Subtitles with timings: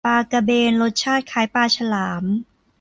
[0.07, 2.23] ปลากระเบน รสชาติคล้ายปลาฉลาม